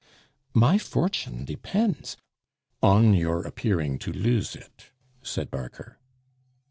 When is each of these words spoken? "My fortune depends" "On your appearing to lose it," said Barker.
"My 0.55 0.79
fortune 0.79 1.45
depends" 1.45 2.17
"On 2.97 3.13
your 3.13 3.43
appearing 3.45 3.99
to 3.99 4.11
lose 4.11 4.55
it," 4.55 4.87
said 5.21 5.51
Barker. 5.51 5.99